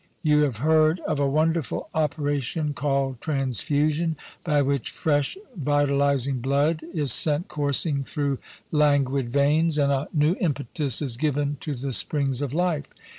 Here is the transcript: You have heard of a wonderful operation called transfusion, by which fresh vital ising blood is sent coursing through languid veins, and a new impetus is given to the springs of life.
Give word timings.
You 0.23 0.41
have 0.41 0.57
heard 0.65 0.99
of 1.01 1.19
a 1.19 1.27
wonderful 1.29 1.87
operation 1.93 2.73
called 2.73 3.21
transfusion, 3.21 4.15
by 4.43 4.63
which 4.63 4.89
fresh 4.89 5.37
vital 5.55 6.01
ising 6.01 6.39
blood 6.39 6.83
is 6.91 7.13
sent 7.13 7.47
coursing 7.49 8.03
through 8.03 8.39
languid 8.71 9.29
veins, 9.29 9.77
and 9.77 9.91
a 9.91 10.07
new 10.11 10.35
impetus 10.39 11.03
is 11.03 11.17
given 11.17 11.57
to 11.59 11.75
the 11.75 11.93
springs 11.93 12.41
of 12.41 12.51
life. 12.51 12.87